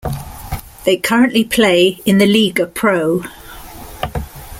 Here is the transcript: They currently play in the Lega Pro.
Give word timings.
They 0.83 0.97
currently 0.97 1.43
play 1.43 2.01
in 2.07 2.17
the 2.17 2.25
Lega 2.25 2.73
Pro. 2.73 3.23